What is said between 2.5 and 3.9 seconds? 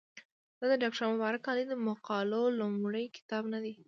لومړی کتاب نه دی.